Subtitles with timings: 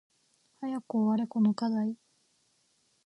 [0.61, 1.95] 早く終われこの課題